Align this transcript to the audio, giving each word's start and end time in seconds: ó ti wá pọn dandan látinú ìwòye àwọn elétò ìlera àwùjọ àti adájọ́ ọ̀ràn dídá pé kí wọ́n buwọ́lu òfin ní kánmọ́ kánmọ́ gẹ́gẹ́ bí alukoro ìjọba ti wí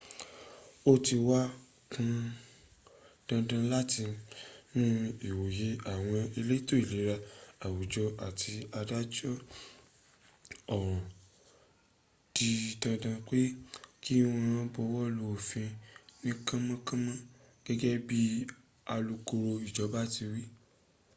ó 0.91 0.93
ti 1.05 1.15
wá 1.27 1.39
pọn 1.91 2.09
dandan 3.27 3.63
látinú 3.71 4.11
ìwòye 5.27 5.67
àwọn 5.93 6.19
elétò 6.39 6.73
ìlera 6.83 7.15
àwùjọ 7.65 8.03
àti 8.27 8.51
adájọ́ 8.79 9.33
ọ̀ràn 10.75 11.01
dídá 12.35 12.91
pé 13.27 13.39
kí 14.03 14.13
wọ́n 14.31 14.57
buwọ́lu 14.73 15.21
òfin 15.35 15.69
ní 16.23 16.31
kánmọ́ 16.47 16.77
kánmọ́ 16.87 17.15
gẹ́gẹ́ 17.65 17.95
bí 18.07 18.19
alukoro 18.93 19.53
ìjọba 19.67 19.99
ti 20.13 20.23
wí 20.31 20.41